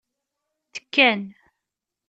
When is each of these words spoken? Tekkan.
Tekkan. 0.73 1.19